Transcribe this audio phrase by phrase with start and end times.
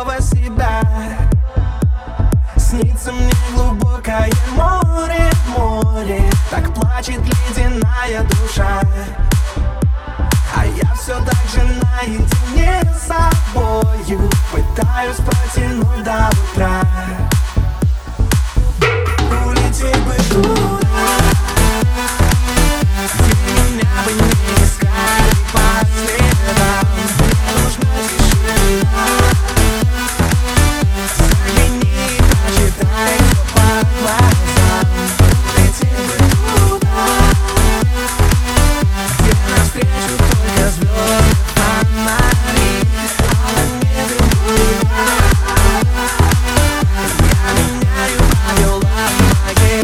[0.00, 0.80] снова себя.
[2.56, 6.30] Снится мне глубокое море, море.
[6.50, 8.80] Так плачет ледяная душа.
[10.56, 14.30] А я все так же наедине с собою.
[14.52, 16.29] Пытаюсь протянуть до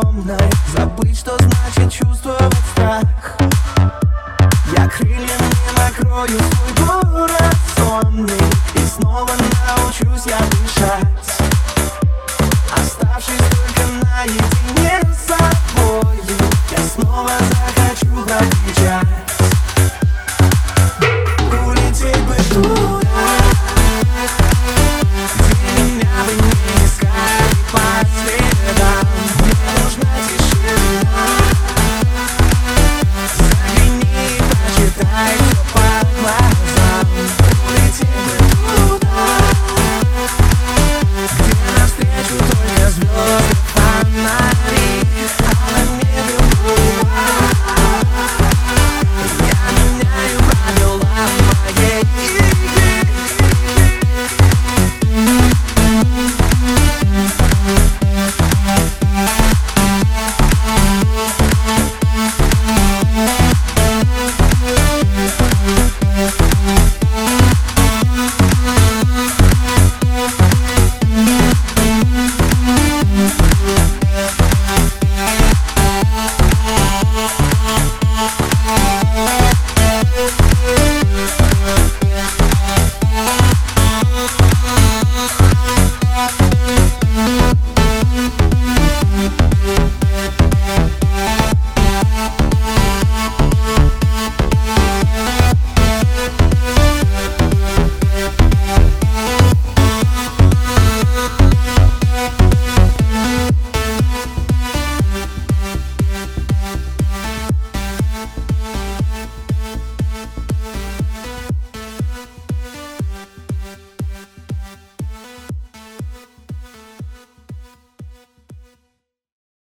[0.00, 3.04] темной Забыть, что значит чувствовать страх.
[4.76, 5.28] Я крыльями
[5.76, 8.38] накрою свой город сонный.
[8.74, 9.30] И снова
[9.66, 11.29] научусь я дышать.